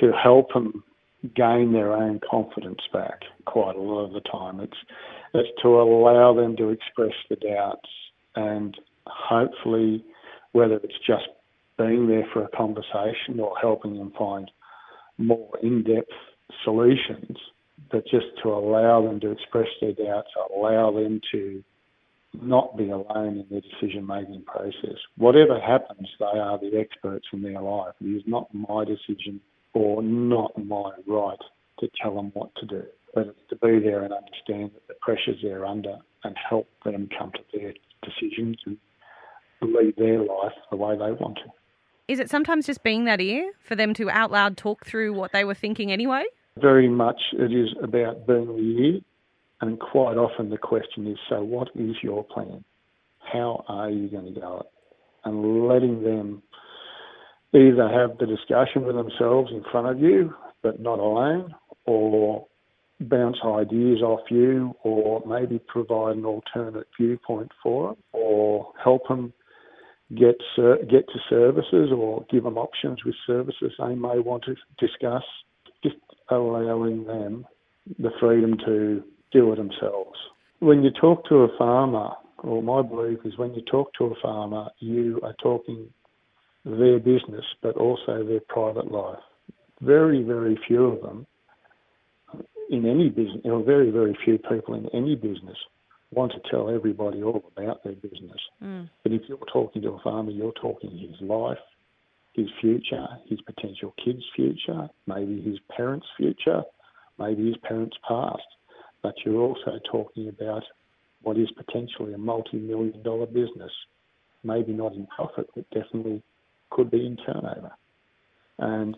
to 0.00 0.12
help 0.20 0.52
them 0.52 0.82
gain 1.36 1.72
their 1.72 1.92
own 1.92 2.18
confidence 2.28 2.82
back. 2.92 3.20
Quite 3.44 3.76
a 3.76 3.80
lot 3.80 4.06
of 4.06 4.12
the 4.14 4.20
time, 4.28 4.58
it's 4.58 4.78
it's 5.32 5.62
to 5.62 5.68
allow 5.68 6.34
them 6.34 6.56
to 6.56 6.70
express 6.70 7.14
the 7.30 7.36
doubts 7.36 7.88
and 8.34 8.76
hopefully, 9.06 10.04
whether 10.50 10.74
it's 10.74 10.98
just 11.06 11.28
being 11.78 12.06
there 12.08 12.26
for 12.32 12.44
a 12.44 12.48
conversation 12.56 13.40
or 13.40 13.54
helping 13.60 13.96
them 13.98 14.12
find 14.18 14.50
more 15.18 15.50
in-depth 15.62 16.10
solutions, 16.64 17.36
but 17.90 18.04
just 18.06 18.26
to 18.42 18.48
allow 18.50 19.06
them 19.06 19.20
to 19.20 19.30
express 19.30 19.68
their 19.80 19.92
doubts, 19.92 20.28
allow 20.54 20.92
them 20.92 21.20
to 21.32 21.62
not 22.42 22.76
be 22.76 22.90
alone 22.90 23.38
in 23.38 23.46
their 23.50 23.60
decision-making 23.60 24.42
process. 24.46 24.98
Whatever 25.16 25.58
happens, 25.60 26.08
they 26.18 26.38
are 26.38 26.58
the 26.58 26.78
experts 26.78 27.26
in 27.32 27.42
their 27.42 27.60
life. 27.60 27.94
It 28.00 28.06
is 28.06 28.22
not 28.26 28.52
my 28.52 28.84
decision 28.84 29.40
or 29.74 30.02
not 30.02 30.52
my 30.56 30.90
right 31.06 31.38
to 31.80 31.88
tell 32.02 32.14
them 32.14 32.30
what 32.34 32.54
to 32.56 32.66
do, 32.66 32.82
but 33.14 33.26
it's 33.26 33.38
to 33.50 33.56
be 33.56 33.78
there 33.78 34.02
and 34.02 34.12
understand 34.12 34.70
that 34.74 34.88
the 34.88 34.94
pressures 35.00 35.36
they're 35.42 35.66
under 35.66 35.96
and 36.24 36.34
help 36.48 36.68
them 36.84 37.08
come 37.18 37.30
to 37.32 37.58
their 37.58 37.72
decisions 38.02 38.56
and 38.66 38.78
lead 39.62 39.94
their 39.96 40.20
life 40.20 40.52
the 40.70 40.76
way 40.76 40.94
they 40.94 41.12
want 41.12 41.36
to. 41.36 41.50
Is 42.08 42.20
it 42.20 42.30
sometimes 42.30 42.66
just 42.66 42.84
being 42.84 43.04
that 43.06 43.20
ear 43.20 43.52
for 43.58 43.74
them 43.74 43.92
to 43.94 44.08
out 44.08 44.30
loud 44.30 44.56
talk 44.56 44.86
through 44.86 45.12
what 45.12 45.32
they 45.32 45.44
were 45.44 45.54
thinking 45.54 45.90
anyway? 45.90 46.22
Very 46.56 46.88
much 46.88 47.20
it 47.32 47.52
is 47.52 47.74
about 47.82 48.28
being 48.28 48.46
the 48.46 48.84
ear, 48.84 49.00
and 49.60 49.80
quite 49.80 50.16
often 50.16 50.50
the 50.50 50.56
question 50.56 51.08
is 51.08 51.18
so, 51.28 51.42
what 51.42 51.68
is 51.74 51.96
your 52.02 52.22
plan? 52.22 52.64
How 53.18 53.64
are 53.66 53.90
you 53.90 54.08
going 54.08 54.32
to 54.32 54.40
go 54.40 54.60
it? 54.60 54.66
And 55.24 55.66
letting 55.66 56.04
them 56.04 56.42
either 57.52 57.88
have 57.88 58.18
the 58.18 58.26
discussion 58.26 58.84
with 58.84 58.94
themselves 58.94 59.50
in 59.50 59.64
front 59.72 59.88
of 59.88 60.00
you, 60.00 60.32
but 60.62 60.78
not 60.80 61.00
alone, 61.00 61.56
or 61.86 62.46
bounce 63.00 63.38
ideas 63.44 64.00
off 64.00 64.30
you, 64.30 64.76
or 64.84 65.24
maybe 65.26 65.58
provide 65.58 66.16
an 66.16 66.24
alternate 66.24 66.86
viewpoint 66.98 67.50
for 67.60 67.88
them, 67.88 67.96
or 68.12 68.72
help 68.82 69.08
them 69.08 69.32
get 70.14 70.36
get 70.90 71.08
to 71.08 71.18
services 71.28 71.90
or 71.94 72.24
give 72.30 72.44
them 72.44 72.58
options 72.58 73.04
with 73.04 73.14
services 73.26 73.72
they 73.78 73.94
may 73.94 74.18
want 74.18 74.44
to 74.44 74.54
discuss. 74.78 75.24
Just 75.82 75.96
allowing 76.30 77.04
them 77.04 77.46
the 77.98 78.10
freedom 78.20 78.56
to 78.64 79.02
do 79.32 79.52
it 79.52 79.56
themselves. 79.56 80.18
When 80.60 80.82
you 80.82 80.90
talk 80.90 81.28
to 81.28 81.36
a 81.36 81.58
farmer, 81.58 82.10
or 82.38 82.62
my 82.62 82.82
belief 82.82 83.18
is 83.24 83.36
when 83.36 83.54
you 83.54 83.62
talk 83.62 83.92
to 83.94 84.04
a 84.04 84.14
farmer, 84.22 84.68
you 84.78 85.20
are 85.22 85.34
talking 85.42 85.88
their 86.64 86.98
business, 86.98 87.44
but 87.62 87.76
also 87.76 88.24
their 88.24 88.40
private 88.48 88.90
life. 88.90 89.18
Very, 89.80 90.22
very 90.22 90.58
few 90.66 90.84
of 90.86 91.02
them 91.02 91.26
in 92.70 92.86
any 92.86 93.08
business, 93.08 93.42
or 93.44 93.62
very, 93.62 93.90
very 93.90 94.16
few 94.24 94.38
people 94.38 94.74
in 94.74 94.88
any 94.92 95.14
business 95.14 95.56
want 96.12 96.32
to 96.32 96.40
tell 96.50 96.70
everybody 96.70 97.22
all 97.22 97.42
about 97.56 97.82
their 97.82 97.94
business. 97.94 98.40
Mm. 98.62 98.88
But 99.02 99.12
if 99.12 99.22
you're 99.28 99.38
talking 99.52 99.82
to 99.82 99.90
a 99.90 100.00
farmer, 100.00 100.30
you're 100.30 100.52
talking 100.52 100.90
his 100.90 101.20
life, 101.20 101.58
his 102.34 102.48
future, 102.60 103.06
his 103.28 103.40
potential 103.40 103.94
kids' 104.02 104.24
future, 104.34 104.88
maybe 105.06 105.40
his 105.40 105.58
parents' 105.74 106.06
future, 106.16 106.62
maybe 107.18 107.46
his 107.46 107.56
parents' 107.62 107.96
past. 108.06 108.42
But 109.02 109.14
you're 109.24 109.40
also 109.40 109.78
talking 109.90 110.28
about 110.28 110.62
what 111.22 111.38
is 111.38 111.50
potentially 111.56 112.12
a 112.14 112.18
multi 112.18 112.58
million 112.58 113.02
dollar 113.02 113.26
business. 113.26 113.72
Maybe 114.44 114.72
not 114.72 114.94
in 114.94 115.06
profit, 115.06 115.48
but 115.54 115.68
definitely 115.70 116.22
could 116.70 116.90
be 116.90 117.04
in 117.04 117.16
turnover. 117.16 117.72
And 118.58 118.96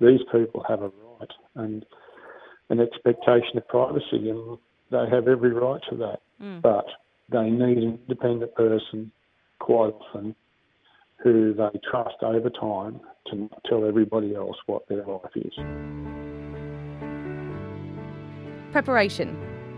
these 0.00 0.20
people 0.30 0.64
have 0.68 0.82
a 0.82 0.88
right 0.88 1.30
and 1.54 1.84
an 2.68 2.80
expectation 2.80 3.56
of 3.56 3.66
privacy, 3.68 4.30
and 4.30 4.58
they 4.90 5.04
have 5.10 5.28
every 5.28 5.52
right 5.52 5.80
to 5.90 5.96
that. 5.96 6.20
Mm. 6.42 6.62
But 6.62 6.86
they 7.30 7.50
need 7.50 7.78
an 7.78 7.98
independent 8.08 8.54
person 8.54 9.10
quite 9.58 9.92
often 9.92 10.34
who 11.22 11.54
they 11.54 11.78
trust 11.90 12.16
over 12.22 12.50
time 12.50 13.00
to 13.30 13.48
tell 13.68 13.84
everybody 13.86 14.34
else 14.34 14.56
what 14.66 14.88
their 14.88 15.04
life 15.04 15.30
is. 15.34 15.52
Preparation. 18.72 19.36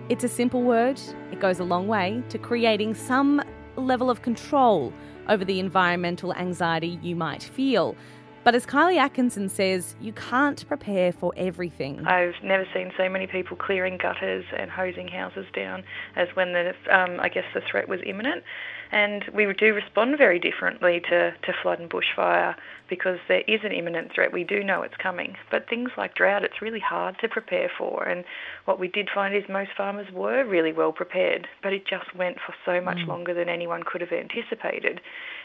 It's 0.08 0.24
a 0.24 0.28
simple 0.28 0.62
word, 0.62 1.00
it 1.30 1.40
goes 1.40 1.58
a 1.58 1.64
long 1.64 1.88
way 1.88 2.22
to 2.28 2.38
creating 2.38 2.94
some 2.94 3.42
level 3.76 4.10
of 4.10 4.22
control 4.22 4.92
over 5.28 5.44
the 5.44 5.58
environmental 5.58 6.34
anxiety 6.34 6.98
you 7.02 7.16
might 7.16 7.42
feel. 7.42 7.96
But 8.44 8.56
as 8.56 8.66
Kylie 8.66 8.96
Atkinson 8.96 9.48
says, 9.48 9.94
you 10.00 10.12
can't 10.12 10.66
prepare 10.66 11.12
for 11.12 11.32
everything. 11.36 12.04
I've 12.06 12.34
never 12.42 12.66
seen 12.74 12.90
so 12.96 13.08
many 13.08 13.28
people 13.28 13.56
clearing 13.56 13.98
gutters 13.98 14.44
and 14.58 14.68
hosing 14.68 15.06
houses 15.06 15.46
down 15.54 15.84
as 16.16 16.28
when 16.34 16.52
the, 16.52 16.74
um, 16.90 17.20
I 17.20 17.28
guess 17.28 17.44
the 17.54 17.60
threat 17.70 17.88
was 17.88 18.00
imminent. 18.04 18.42
And 18.90 19.24
we 19.32 19.50
do 19.54 19.72
respond 19.72 20.18
very 20.18 20.38
differently 20.38 21.00
to, 21.08 21.30
to 21.30 21.52
flood 21.62 21.80
and 21.80 21.88
bushfire 21.88 22.54
because 22.90 23.18
there 23.26 23.42
is 23.48 23.60
an 23.64 23.72
imminent 23.72 24.12
threat. 24.12 24.32
We 24.32 24.44
do 24.44 24.62
know 24.62 24.82
it's 24.82 24.96
coming. 25.02 25.36
But 25.50 25.68
things 25.68 25.90
like 25.96 26.14
drought, 26.14 26.44
it's 26.44 26.60
really 26.60 26.80
hard 26.80 27.18
to 27.20 27.28
prepare 27.28 27.70
for. 27.78 28.02
And 28.04 28.24
what 28.66 28.78
we 28.78 28.88
did 28.88 29.08
find 29.14 29.34
is 29.34 29.44
most 29.48 29.70
farmers 29.76 30.12
were 30.12 30.44
really 30.44 30.72
well 30.72 30.92
prepared, 30.92 31.46
but 31.62 31.72
it 31.72 31.86
just 31.86 32.14
went 32.14 32.36
for 32.44 32.54
so 32.66 32.84
much 32.84 32.98
mm. 32.98 33.06
longer 33.06 33.32
than 33.32 33.48
anyone 33.48 33.82
could 33.82 34.02
have 34.02 34.12
anticipated. 34.12 35.00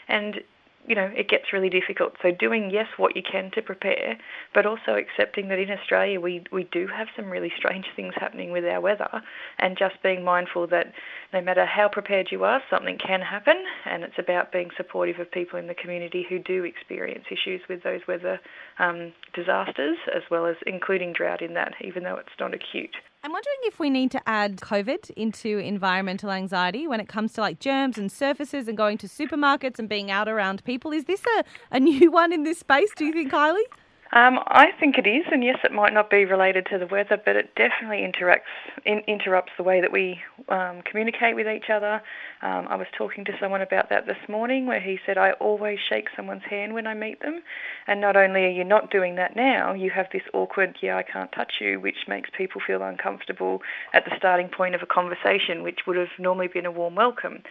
And 0.08 0.40
you 0.88 0.94
know, 0.94 1.10
it 1.14 1.28
gets 1.28 1.52
really 1.52 1.68
difficult. 1.68 2.14
So 2.22 2.30
doing 2.30 2.70
yes 2.70 2.86
what 2.96 3.14
you 3.14 3.22
can 3.22 3.50
to 3.52 3.62
prepare, 3.62 4.16
but 4.54 4.64
also 4.64 4.94
accepting 4.94 5.48
that 5.48 5.58
in 5.58 5.70
Australia 5.70 6.20
we 6.20 6.42
we 6.50 6.64
do 6.64 6.86
have 6.86 7.08
some 7.14 7.30
really 7.30 7.52
strange 7.56 7.86
things 7.94 8.14
happening 8.16 8.50
with 8.50 8.64
our 8.64 8.80
weather, 8.80 9.22
and 9.58 9.76
just 9.78 10.02
being 10.02 10.24
mindful 10.24 10.66
that 10.68 10.92
no 11.32 11.42
matter 11.42 11.66
how 11.66 11.88
prepared 11.88 12.28
you 12.32 12.42
are, 12.44 12.62
something 12.70 12.98
can 12.98 13.20
happen, 13.20 13.62
and 13.84 14.02
it's 14.02 14.18
about 14.18 14.50
being 14.50 14.70
supportive 14.76 15.20
of 15.20 15.30
people 15.30 15.58
in 15.58 15.66
the 15.66 15.74
community 15.74 16.24
who 16.28 16.38
do 16.38 16.64
experience 16.64 17.24
issues 17.30 17.60
with 17.68 17.82
those 17.82 18.00
weather 18.08 18.40
um, 18.78 19.12
disasters, 19.34 19.98
as 20.14 20.22
well 20.30 20.46
as 20.46 20.56
including 20.66 21.12
drought 21.12 21.42
in 21.42 21.54
that, 21.54 21.74
even 21.82 22.02
though 22.02 22.16
it's 22.16 22.38
not 22.40 22.54
acute. 22.54 22.96
I'm 23.24 23.32
wondering 23.32 23.56
if 23.62 23.80
we 23.80 23.90
need 23.90 24.12
to 24.12 24.28
add 24.28 24.58
COVID 24.58 25.10
into 25.10 25.58
environmental 25.58 26.30
anxiety 26.30 26.86
when 26.86 27.00
it 27.00 27.08
comes 27.08 27.32
to 27.32 27.40
like 27.40 27.58
germs 27.58 27.98
and 27.98 28.12
surfaces 28.12 28.68
and 28.68 28.76
going 28.76 28.96
to 28.98 29.08
supermarkets 29.08 29.80
and 29.80 29.88
being 29.88 30.08
out 30.08 30.28
around 30.28 30.62
people. 30.62 30.92
Is 30.92 31.06
this 31.06 31.22
a, 31.38 31.44
a 31.72 31.80
new 31.80 32.10
one 32.12 32.32
in 32.32 32.44
this 32.44 32.60
space, 32.60 32.90
do 32.96 33.04
you 33.04 33.12
think, 33.12 33.32
Kylie? 33.32 33.64
Um, 34.12 34.38
I 34.46 34.68
think 34.80 34.96
it 34.96 35.06
is, 35.06 35.26
and 35.30 35.44
yes, 35.44 35.58
it 35.64 35.72
might 35.72 35.92
not 35.92 36.08
be 36.08 36.24
related 36.24 36.66
to 36.70 36.78
the 36.78 36.86
weather, 36.86 37.20
but 37.22 37.36
it 37.36 37.54
definitely 37.56 37.98
interacts 37.98 38.48
in, 38.86 39.00
interrupts 39.00 39.52
the 39.58 39.62
way 39.62 39.82
that 39.82 39.92
we 39.92 40.18
um, 40.48 40.80
communicate 40.90 41.34
with 41.34 41.46
each 41.46 41.68
other. 41.70 42.00
Um, 42.40 42.66
I 42.70 42.76
was 42.76 42.86
talking 42.96 43.26
to 43.26 43.32
someone 43.38 43.60
about 43.60 43.90
that 43.90 44.06
this 44.06 44.16
morning, 44.26 44.66
where 44.66 44.80
he 44.80 44.98
said, 45.04 45.18
"I 45.18 45.32
always 45.32 45.78
shake 45.90 46.08
someone's 46.16 46.44
hand 46.48 46.72
when 46.72 46.86
I 46.86 46.94
meet 46.94 47.20
them," 47.20 47.42
and 47.86 48.00
not 48.00 48.16
only 48.16 48.46
are 48.46 48.50
you 48.50 48.64
not 48.64 48.90
doing 48.90 49.16
that 49.16 49.36
now, 49.36 49.74
you 49.74 49.90
have 49.90 50.06
this 50.10 50.22
awkward, 50.32 50.78
"Yeah, 50.80 50.96
I 50.96 51.02
can't 51.02 51.30
touch 51.32 51.60
you," 51.60 51.78
which 51.78 52.08
makes 52.08 52.30
people 52.30 52.62
feel 52.66 52.82
uncomfortable 52.82 53.60
at 53.92 54.06
the 54.06 54.16
starting 54.16 54.48
point 54.48 54.74
of 54.74 54.82
a 54.82 54.86
conversation, 54.86 55.62
which 55.62 55.80
would 55.86 55.98
have 55.98 56.18
normally 56.18 56.48
been 56.48 56.64
a 56.64 56.70
warm 56.70 56.94
welcome. 56.94 57.42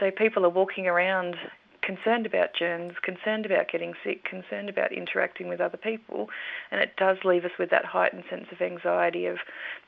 So 0.00 0.10
people 0.10 0.46
are 0.46 0.50
walking 0.50 0.86
around 0.86 1.36
concerned 1.88 2.26
about 2.26 2.50
germs, 2.52 2.92
concerned 3.02 3.46
about 3.46 3.70
getting 3.72 3.94
sick, 4.04 4.22
concerned 4.22 4.68
about 4.68 4.92
interacting 4.92 5.48
with 5.48 5.58
other 5.58 5.78
people, 5.78 6.28
and 6.70 6.82
it 6.82 6.92
does 6.98 7.16
leave 7.24 7.46
us 7.46 7.50
with 7.58 7.70
that 7.70 7.86
heightened 7.86 8.24
sense 8.28 8.44
of 8.52 8.60
anxiety 8.60 9.24
of 9.24 9.38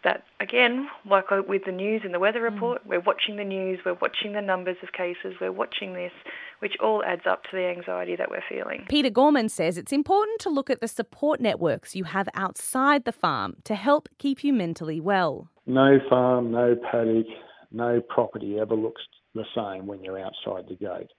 that 0.02 0.24
again, 0.40 0.88
like 1.04 1.26
with 1.46 1.66
the 1.66 1.72
news 1.72 2.00
and 2.02 2.14
the 2.14 2.18
weather 2.18 2.40
mm. 2.40 2.54
report, 2.54 2.82
mm. 2.82 2.88
we're 2.88 3.00
watching 3.00 3.36
the 3.36 3.44
news, 3.44 3.80
we're 3.84 3.98
watching 4.00 4.32
the 4.32 4.40
numbers 4.40 4.78
of 4.82 4.92
cases, 4.92 5.34
we're 5.42 5.52
watching 5.52 5.92
this, 5.92 6.12
which 6.60 6.72
all 6.82 7.04
adds 7.04 7.26
up 7.26 7.42
to 7.44 7.50
the 7.52 7.66
anxiety 7.66 8.16
that 8.16 8.30
we're 8.30 8.42
feeling. 8.48 8.86
Peter 8.88 9.10
Gorman 9.10 9.50
says 9.50 9.76
it's 9.76 9.92
important 9.92 10.40
to 10.40 10.48
look 10.48 10.70
at 10.70 10.80
the 10.80 10.88
support 10.88 11.38
networks 11.38 11.94
you 11.94 12.04
have 12.04 12.30
outside 12.32 13.04
the 13.04 13.12
farm 13.12 13.56
to 13.64 13.74
help 13.74 14.08
keep 14.18 14.42
you 14.42 14.54
mentally 14.54 15.00
well. 15.00 15.50
No 15.66 15.98
farm, 16.08 16.50
no 16.50 16.76
paddock, 16.90 17.26
no 17.70 18.00
property 18.08 18.58
ever 18.58 18.74
looks 18.74 19.02
the 19.34 19.44
same 19.54 19.86
when 19.86 20.02
you're 20.02 20.18
outside 20.18 20.64
the 20.66 20.76
gate 20.76 21.10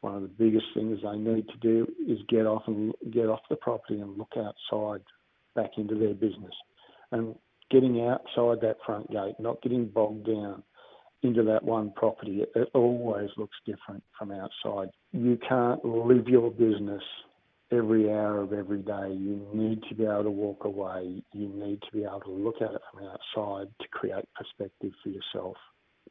one 0.00 0.14
of 0.14 0.22
the 0.22 0.28
biggest 0.28 0.66
things 0.74 0.98
they 1.02 1.16
need 1.16 1.46
to 1.48 1.56
do 1.60 1.86
is 2.06 2.18
get 2.28 2.46
off 2.46 2.62
and 2.66 2.92
get 3.10 3.26
off 3.26 3.40
the 3.50 3.56
property 3.56 4.00
and 4.00 4.18
look 4.18 4.32
outside 4.36 5.02
back 5.54 5.70
into 5.78 5.94
their 5.94 6.14
business. 6.14 6.54
And 7.12 7.34
getting 7.70 8.06
outside 8.06 8.60
that 8.60 8.76
front 8.84 9.10
gate, 9.10 9.34
not 9.38 9.62
getting 9.62 9.86
bogged 9.86 10.26
down 10.26 10.62
into 11.22 11.42
that 11.44 11.62
one 11.62 11.92
property, 11.96 12.44
it 12.54 12.68
always 12.74 13.30
looks 13.36 13.56
different 13.64 14.02
from 14.18 14.30
outside. 14.32 14.90
You 15.12 15.38
can't 15.48 15.84
live 15.84 16.28
your 16.28 16.50
business 16.50 17.02
every 17.72 18.10
hour 18.10 18.42
of 18.42 18.52
every 18.52 18.82
day. 18.82 19.08
You 19.10 19.46
need 19.52 19.82
to 19.88 19.94
be 19.94 20.04
able 20.04 20.24
to 20.24 20.30
walk 20.30 20.64
away. 20.64 21.22
You 21.32 21.48
need 21.48 21.82
to 21.82 21.92
be 21.92 22.04
able 22.04 22.20
to 22.20 22.30
look 22.30 22.56
at 22.60 22.72
it 22.72 22.80
from 22.92 23.04
outside 23.04 23.68
to 23.80 23.88
create 23.88 24.24
perspective 24.34 24.92
for 25.02 25.08
yourself. 25.08 25.56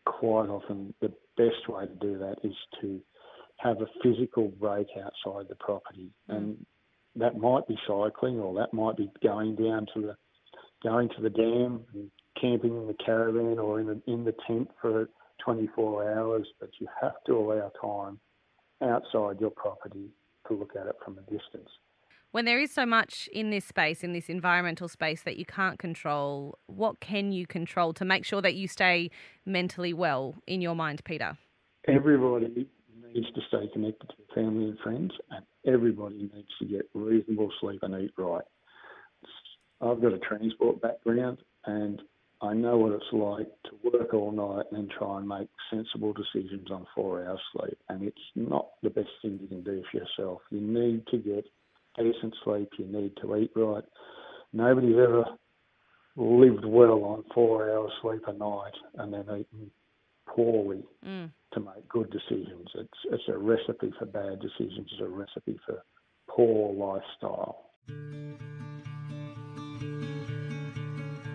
Quite 0.06 0.50
often, 0.50 0.94
the 1.02 1.14
best 1.38 1.68
way 1.70 1.86
to 1.86 1.96
do 1.96 2.18
that 2.20 2.36
is 2.44 2.56
to 2.82 3.00
have 3.58 3.82
a 3.82 3.88
physical 4.04 4.50
break 4.50 4.88
outside 4.98 5.48
the 5.50 5.56
property, 5.56 6.12
mm. 6.30 6.36
and 6.36 6.66
that 7.16 7.38
might 7.38 7.68
be 7.68 7.78
cycling, 7.88 8.40
or 8.40 8.54
that 8.56 8.74
might 8.74 8.98
be 8.98 9.10
going 9.24 9.56
down 9.56 9.88
to 9.94 10.02
the 10.02 10.16
going 10.84 11.10
to 11.10 11.22
the 11.22 11.30
dam 11.30 11.82
and 11.94 12.12
camping 12.40 12.76
in 12.76 12.88
the 12.88 12.96
caravan 13.06 13.58
or 13.58 13.80
in 13.80 13.88
the 13.88 14.02
in 14.08 14.24
the 14.26 14.36
tent 14.48 14.70
for 14.82 15.10
24 15.44 16.18
hours. 16.18 16.48
But 16.60 16.70
you 16.80 16.88
have 17.02 17.16
to 17.28 17.34
allow 17.34 17.72
time 17.82 18.20
outside 18.82 19.40
your 19.40 19.52
property 19.52 20.10
to 20.48 20.54
look 20.54 20.74
at 20.80 20.88
it 20.88 20.96
from 21.04 21.18
a 21.18 21.22
distance. 21.22 21.70
When 22.32 22.44
there 22.44 22.60
is 22.60 22.70
so 22.70 22.86
much 22.86 23.30
in 23.32 23.50
this 23.50 23.64
space, 23.64 24.04
in 24.04 24.12
this 24.12 24.28
environmental 24.28 24.90
space 24.90 25.24
that 25.24 25.38
you 25.38 25.46
can't 25.46 25.80
control, 25.80 26.60
what 26.68 27.00
can 27.00 27.32
you 27.32 27.48
control 27.48 27.94
to 27.94 28.04
make 28.04 28.26
sure 28.26 28.42
that 28.42 28.56
you 28.56 28.68
stay 28.68 29.10
mentally 29.46 29.94
well 29.94 30.36
in 30.46 30.60
your 30.60 30.76
mind, 30.76 31.02
Peter? 31.06 31.38
Everybody 31.88 32.68
needs 33.16 33.32
to 33.34 33.42
stay 33.48 33.68
connected 33.72 34.10
to 34.10 34.36
family 34.36 34.66
and 34.66 34.80
friends, 34.80 35.12
and 35.32 35.46
everybody 35.66 36.30
needs 36.34 36.50
to 36.60 36.66
get 36.66 36.90
reasonable 36.94 37.52
sleep 37.62 37.82
and 37.84 38.00
eat 38.04 38.14
right. 38.18 38.44
I've 39.82 40.02
got 40.02 40.14
a 40.14 40.20
transport 40.20 40.82
background, 40.82 41.40
and 41.66 42.02
I 42.42 42.54
know 42.54 42.78
what 42.78 42.92
it's 42.92 43.06
like 43.12 43.48
to 43.66 43.92
work 43.92 44.14
all 44.14 44.32
night 44.32 44.66
and 44.72 44.90
try 44.90 45.18
and 45.18 45.28
make 45.28 45.48
sensible 45.70 46.14
decisions 46.14 46.70
on 46.70 46.86
four 46.94 47.26
hours 47.26 47.40
sleep. 47.54 47.78
And 47.90 48.04
it's 48.04 48.18
not 48.36 48.68
the 48.84 48.90
best 48.90 49.10
thing 49.22 49.40
you 49.42 49.48
can 49.48 49.64
do 49.64 49.84
for 49.92 49.98
yourself. 49.98 50.42
You 50.52 50.62
need 50.62 51.08
to 51.08 51.18
get 51.18 51.46
decent 51.98 52.36
sleep. 52.44 52.70
You 52.78 52.86
need 52.86 53.14
to 53.22 53.36
eat 53.38 53.52
right. 53.56 53.84
Nobody's 54.54 54.98
ever 54.98 55.26
lived 56.18 56.66
well 56.66 57.04
on 57.04 57.24
four 57.34 57.70
hours 57.72 57.92
sleep 58.02 58.22
a 58.28 58.34
night 58.34 58.74
and 58.96 59.14
then 59.14 59.24
eaten 59.24 59.72
poorly. 60.36 60.84
Mm 61.06 61.32
to 61.56 61.62
make 61.62 61.88
good 61.90 62.12
decisions. 62.12 62.68
It's, 62.76 63.00
it's 63.06 63.24
a 63.30 63.38
recipe 63.38 63.92
for 63.98 64.06
bad 64.06 64.40
decisions, 64.40 64.90
it's 64.92 65.02
a 65.02 65.08
recipe 65.08 65.60
for 65.66 65.84
poor 66.30 66.74
lifestyle. 66.74 67.72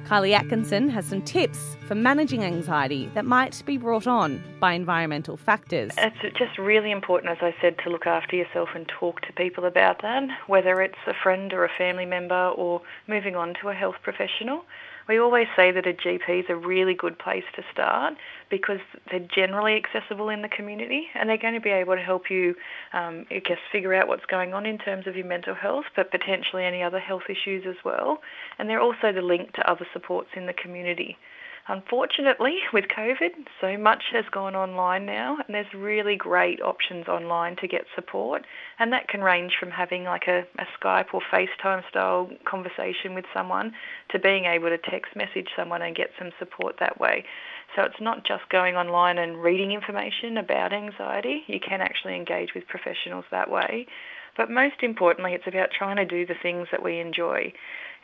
Kylie 0.05 0.33
Atkinson 0.33 0.89
has 0.89 1.07
some 1.07 1.23
tips 1.23 1.77
for 1.87 1.95
managing 1.95 2.43
anxiety 2.43 3.09
that 3.15 3.25
might 3.25 3.63
be 3.65 3.77
brought 3.77 4.09
on 4.09 4.43
by 4.59 4.73
environmental 4.73 5.37
factors. 5.37 5.93
It's 5.97 6.37
just 6.37 6.59
really 6.59 6.91
important, 6.91 7.31
as 7.31 7.39
I 7.41 7.55
said, 7.63 7.77
to 7.85 7.91
look 7.91 8.07
after 8.07 8.35
yourself 8.35 8.71
and 8.75 8.89
talk 8.89 9.21
to 9.23 9.33
people 9.35 9.67
about 9.67 10.03
that, 10.03 10.25
whether 10.49 10.83
it's 10.83 10.99
a 11.07 11.15
friend 11.23 11.53
or 11.53 11.65
a 11.65 11.71
family 11.79 12.07
member 12.07 12.49
or 12.49 12.83
moving 13.07 13.37
on 13.37 13.55
to 13.63 13.69
a 13.69 13.75
health 13.75 13.97
professional. 14.03 14.65
We 15.09 15.19
always 15.19 15.47
say 15.57 15.71
that 15.73 15.87
a 15.87 15.93
GP 15.93 16.41
is 16.41 16.47
a 16.49 16.57
really 16.57 16.95
good 16.95 17.19
place 17.19 17.45
to 17.57 17.63
start 17.73 18.15
because 18.51 18.81
they're 19.11 19.27
generally 19.35 19.75
accessible 19.75 20.29
in 20.29 20.43
the 20.43 20.49
community 20.49 21.07
and 21.15 21.29
they're 21.29 21.39
going 21.39 21.55
to 21.55 21.61
be 21.61 21.71
able 21.71 21.95
to 21.95 22.03
help 22.03 22.31
you, 22.31 22.55
um, 22.93 23.27
I 23.31 23.39
guess, 23.39 23.59
figure 23.73 23.95
out 23.95 24.09
what's 24.09 24.27
going 24.27 24.55
on 24.55 24.67
in 24.67 24.79
terms 24.79 25.07
of 25.07 25.17
your 25.17 25.27
mental 25.27 25.55
health, 25.55 25.87
but 25.97 26.11
potentially 26.11 26.65
any 26.65 26.83
other 26.83 26.99
health 26.99 27.25
issues 27.29 27.65
as 27.67 27.77
well. 27.85 28.19
And 28.59 28.69
they're 28.69 28.81
also 28.81 29.13
the 29.13 29.23
link 29.23 29.53
to 29.55 29.71
other 29.71 29.87
supports 29.93 30.31
in 30.37 30.47
the 30.47 30.53
community. 30.53 31.17
Unfortunately, 31.71 32.59
with 32.73 32.87
COVID, 32.89 33.31
so 33.61 33.79
much 33.79 34.03
has 34.11 34.25
gone 34.33 34.57
online 34.57 35.07
now, 35.07 35.37
and 35.37 35.55
there's 35.55 35.73
really 35.73 36.17
great 36.17 36.61
options 36.61 37.07
online 37.07 37.55
to 37.61 37.69
get 37.69 37.85
support. 37.95 38.45
And 38.81 38.93
that 38.93 39.07
can 39.07 39.21
range 39.21 39.53
from 39.61 39.71
having 39.71 40.03
like 40.03 40.27
a, 40.27 40.41
a 40.59 40.67
Skype 40.77 41.15
or 41.15 41.21
FaceTime 41.33 41.89
style 41.89 42.29
conversation 42.45 43.15
with 43.15 43.25
someone 43.33 43.71
to 44.11 44.19
being 44.19 44.47
able 44.47 44.69
to 44.69 44.79
text 44.79 45.15
message 45.15 45.47
someone 45.57 45.83
and 45.83 45.95
get 45.95 46.11
some 46.19 46.31
support 46.41 46.75
that 46.81 46.99
way. 46.99 47.25
So 47.77 47.83
it's 47.83 48.01
not 48.01 48.27
just 48.27 48.49
going 48.51 48.75
online 48.75 49.19
and 49.19 49.41
reading 49.41 49.71
information 49.71 50.39
about 50.39 50.73
anxiety, 50.73 51.45
you 51.47 51.61
can 51.61 51.81
actually 51.81 52.17
engage 52.17 52.49
with 52.53 52.67
professionals 52.67 53.27
that 53.31 53.49
way. 53.49 53.87
But 54.37 54.51
most 54.51 54.83
importantly, 54.83 55.35
it's 55.35 55.47
about 55.47 55.71
trying 55.71 55.97
to 55.97 56.05
do 56.05 56.25
the 56.27 56.35
things 56.41 56.69
that 56.71 56.83
we 56.83 57.01
enjoy 57.01 57.53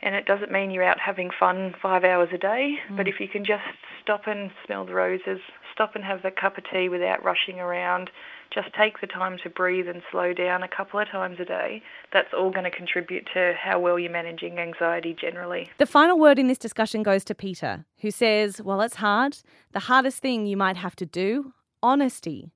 and 0.01 0.15
it 0.15 0.25
doesn't 0.25 0.51
mean 0.51 0.71
you're 0.71 0.83
out 0.83 0.99
having 0.99 1.31
fun 1.37 1.73
five 1.81 2.03
hours 2.03 2.29
a 2.31 2.37
day, 2.37 2.77
mm. 2.89 2.97
but 2.97 3.07
if 3.07 3.19
you 3.19 3.27
can 3.27 3.43
just 3.43 3.63
stop 4.01 4.27
and 4.27 4.51
smell 4.65 4.85
the 4.85 4.93
roses, 4.93 5.39
stop 5.73 5.95
and 5.95 6.03
have 6.03 6.21
that 6.23 6.39
cup 6.39 6.57
of 6.57 6.63
tea 6.71 6.87
without 6.89 7.23
rushing 7.23 7.59
around, 7.59 8.09
just 8.53 8.73
take 8.73 9.01
the 9.01 9.07
time 9.07 9.37
to 9.43 9.49
breathe 9.49 9.87
and 9.87 10.01
slow 10.11 10.33
down 10.33 10.63
a 10.63 10.67
couple 10.67 10.99
of 10.99 11.07
times 11.07 11.39
a 11.39 11.45
day, 11.45 11.81
that's 12.13 12.33
all 12.33 12.51
going 12.51 12.63
to 12.63 12.71
contribute 12.71 13.27
to 13.33 13.53
how 13.59 13.79
well 13.79 13.99
you're 13.99 14.11
managing 14.11 14.59
anxiety 14.59 15.15
generally. 15.19 15.69
The 15.77 15.85
final 15.85 16.17
word 16.17 16.39
in 16.39 16.47
this 16.47 16.57
discussion 16.57 17.03
goes 17.03 17.23
to 17.25 17.35
Peter, 17.35 17.85
who 17.99 18.11
says, 18.11 18.61
Well, 18.61 18.81
it's 18.81 18.95
hard. 18.95 19.37
The 19.73 19.81
hardest 19.81 20.19
thing 20.19 20.45
you 20.45 20.57
might 20.57 20.77
have 20.77 20.95
to 20.97 21.05
do 21.05 21.53
honesty. 21.81 22.51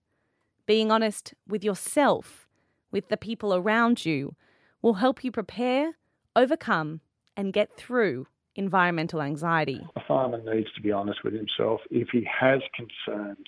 Being 0.68 0.92
honest 0.92 1.34
with 1.48 1.63
yourself, 1.63 2.48
with 2.91 3.10
the 3.10 3.17
people 3.17 3.53
around 3.53 4.05
you 4.05 4.36
will 4.81 4.95
help 4.95 5.24
you 5.24 5.31
prepare, 5.31 5.98
overcome, 6.36 7.01
and 7.38 7.53
get 7.53 7.77
through 7.77 8.27
environmental 8.55 9.21
anxiety. 9.21 9.81
A 9.95 10.01
farmer 10.07 10.41
needs 10.41 10.71
to 10.75 10.81
be 10.81 10.91
honest 10.91 11.24
with 11.24 11.33
himself. 11.33 11.81
If 11.89 12.10
he 12.12 12.27
has 12.39 12.62
concerns, 12.75 13.48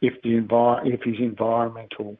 if 0.00 0.14
the 0.22 0.38
if 0.84 1.00
his 1.02 1.16
environmental 1.18 2.18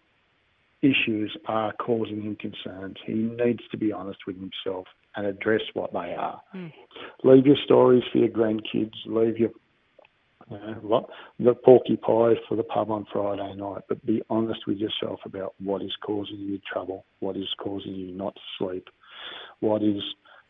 issues 0.83 1.37
are 1.47 1.73
causing 1.75 2.23
him 2.23 2.37
concerns, 2.37 2.97
he 3.05 3.15
needs 3.15 3.61
to 3.71 3.77
be 3.77 3.93
honest 3.93 4.21
with 4.27 4.37
himself 4.37 4.87
and 5.17 5.27
address 5.27 5.63
what 5.75 5.93
they 5.93 6.15
are. 6.15 6.41
Mm. 6.55 6.73
Leave 7.25 7.47
your 7.47 7.57
stories 7.65 8.05
for 8.13 8.19
your 8.19 8.29
grandkids. 8.29 8.95
Leave 9.07 9.39
your 9.39 9.51
you 10.51 10.59
know, 10.59 11.09
the 11.39 11.55
porcupine 11.55 12.37
for 12.49 12.57
the 12.57 12.63
pub 12.63 12.91
on 12.91 13.07
Friday 13.13 13.55
night, 13.55 13.83
but 13.89 14.05
be 14.07 14.23
honest 14.31 14.61
with 14.67 14.79
yourself 14.79 15.21
about 15.25 15.55
what 15.63 15.83
is 15.83 15.93
causing 16.05 16.39
you 16.39 16.59
trouble, 16.71 17.05
what 17.21 17.37
is 17.37 17.49
causing 17.59 17.95
you 17.95 18.13
not 18.13 18.35
to 18.35 18.41
sleep, 18.59 18.89
what 19.61 19.83
is 19.83 20.03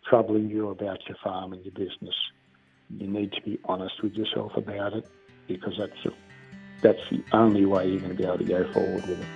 troubling 0.09 0.49
you 0.49 0.71
about 0.71 0.99
your 1.09 1.17
farm 1.23 1.53
and 1.53 1.65
your 1.65 1.75
business. 1.75 2.15
You 2.91 3.07
need 3.07 3.33
to 3.33 3.43
be 3.43 3.59
honest 3.65 4.03
with 4.03 4.15
yourself 4.15 4.53
about 4.57 4.95
it 4.95 5.07
because 5.47 5.75
that's 5.79 5.93
the, 6.05 6.13
that's 6.83 7.11
the 7.11 7.23
only 7.37 7.65
way 7.65 7.89
you're 7.89 8.01
going 8.01 8.17
to 8.17 8.17
be 8.17 8.25
able 8.25 8.39
to 8.39 8.45
go 8.45 8.73
forward 8.73 9.07
with 9.07 9.21
it. 9.21 9.27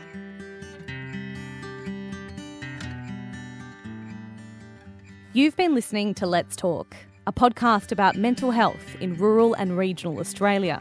You've 5.35 5.57
been 5.57 5.75
listening 5.75 6.13
to 6.15 6.27
Let's 6.27 6.57
Talk, 6.57 6.95
a 7.27 7.33
podcast 7.33 7.93
about 7.93 8.17
mental 8.17 8.51
health 8.51 8.97
in 9.01 9.17
rural 9.17 9.55
and 9.55 9.79
regional 9.79 10.19
Australia. 10.19 10.81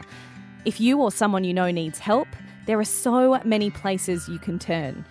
If 0.64 0.80
you 0.80 1.00
or 1.00 1.12
someone 1.12 1.44
you 1.44 1.54
know 1.54 1.70
needs 1.70 2.00
help, 2.00 2.26
there 2.66 2.78
are 2.80 2.84
so 2.84 3.40
many 3.44 3.70
places 3.70 4.28
you 4.28 4.38
can 4.38 4.58
turn. 4.58 5.04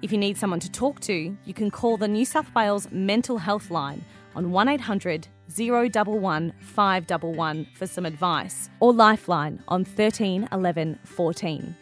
If 0.00 0.12
you 0.12 0.18
need 0.18 0.38
someone 0.38 0.60
to 0.60 0.70
talk 0.70 1.00
to, 1.00 1.36
you 1.44 1.54
can 1.54 1.70
call 1.70 1.98
the 1.98 2.08
New 2.08 2.24
South 2.24 2.52
Wales 2.54 2.88
Mental 2.90 3.38
Health 3.38 3.70
Line 3.70 4.04
on 4.34 4.50
1800 4.50 5.28
011 5.54 6.54
511 6.58 7.66
for 7.74 7.86
some 7.86 8.06
advice, 8.06 8.70
or 8.80 8.94
Lifeline 8.94 9.62
on 9.68 9.84
13 9.84 10.48
11 10.52 10.98
14. 11.04 11.76